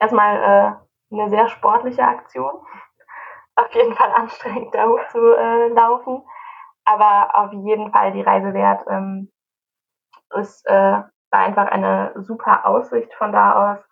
erstmal 0.00 0.36
äh, 0.36 1.14
eine 1.14 1.30
sehr 1.30 1.48
sportliche 1.48 2.02
Aktion. 2.02 2.54
Auf 3.56 3.74
jeden 3.74 3.94
Fall 3.94 4.12
anstrengend, 4.12 4.74
da 4.74 4.86
hochzulaufen. 4.86 6.16
Äh, 6.16 6.22
aber 6.84 7.36
auf 7.36 7.52
jeden 7.52 7.92
Fall 7.92 8.12
die 8.12 8.22
Reise 8.22 8.54
wert. 8.54 8.84
Ähm, 8.88 9.30
es 10.30 10.64
äh, 10.64 10.72
war 11.30 11.40
einfach 11.40 11.66
eine 11.66 12.12
super 12.22 12.66
Aussicht 12.66 13.12
von 13.14 13.32
da 13.32 13.74
aus. 13.74 13.84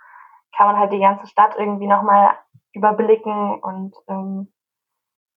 Kann 0.56 0.66
man 0.66 0.78
halt 0.78 0.92
die 0.92 1.00
ganze 1.00 1.26
Stadt 1.26 1.56
irgendwie 1.56 1.86
nochmal 1.86 2.36
überblicken 2.72 3.60
und 3.60 3.94
ähm, 4.08 4.52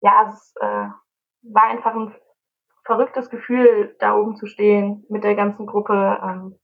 ja, 0.02 0.28
es 0.28 0.54
äh, 0.60 0.88
war 1.44 1.64
einfach 1.64 1.94
ein 1.94 2.16
verrücktes 2.86 3.30
Gefühl, 3.30 3.96
da 4.00 4.16
oben 4.16 4.36
zu 4.36 4.48
stehen 4.48 5.06
mit 5.10 5.24
der 5.24 5.36
ganzen 5.36 5.66
Gruppe. 5.66 6.20
Ähm, 6.22 6.60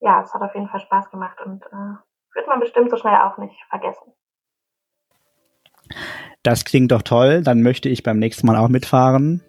ja, 0.00 0.22
es 0.22 0.32
hat 0.32 0.42
auf 0.42 0.54
jeden 0.54 0.68
Fall 0.68 0.80
Spaß 0.80 1.10
gemacht 1.10 1.40
und 1.44 1.64
äh, 1.66 1.96
wird 2.34 2.46
man 2.46 2.60
bestimmt 2.60 2.90
so 2.90 2.96
schnell 2.96 3.16
auch 3.16 3.38
nicht 3.38 3.60
vergessen. 3.68 4.12
Das 6.46 6.64
klingt 6.64 6.92
doch 6.92 7.02
toll. 7.02 7.42
Dann 7.42 7.60
möchte 7.60 7.88
ich 7.88 8.04
beim 8.04 8.20
nächsten 8.20 8.46
Mal 8.46 8.56
auch 8.56 8.68
mitfahren. 8.68 9.42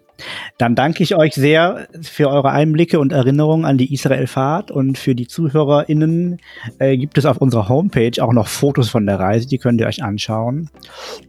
Dann 0.58 0.74
danke 0.74 1.04
ich 1.04 1.14
euch 1.14 1.32
sehr 1.32 1.86
für 2.02 2.28
eure 2.28 2.50
Einblicke 2.50 2.98
und 2.98 3.12
Erinnerungen 3.12 3.64
an 3.64 3.78
die 3.78 3.94
Israelfahrt 3.94 4.72
und 4.72 4.98
für 4.98 5.14
die 5.14 5.28
ZuhörerInnen 5.28 6.40
äh, 6.80 6.96
gibt 6.96 7.16
es 7.16 7.24
auf 7.24 7.36
unserer 7.36 7.68
Homepage 7.68 8.20
auch 8.20 8.32
noch 8.32 8.48
Fotos 8.48 8.88
von 8.88 9.06
der 9.06 9.20
Reise, 9.20 9.46
die 9.46 9.58
könnt 9.58 9.80
ihr 9.80 9.86
euch 9.86 10.02
anschauen. 10.02 10.70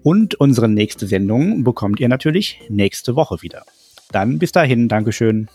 Und 0.02 0.34
unsere 0.34 0.68
nächste 0.68 1.06
Sendung 1.06 1.64
bekommt 1.64 2.00
ihr 2.00 2.10
natürlich 2.10 2.60
nächste 2.70 3.16
Woche 3.16 3.44
wieder. 3.44 3.62
Dann 4.12 4.40
bis 4.40 4.52
dahin, 4.52 4.88
Dankeschön. 4.88 5.50